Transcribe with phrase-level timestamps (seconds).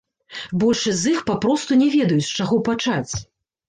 [0.63, 3.11] Большасць з іх папросту не ведаюць, з чаго пачаць.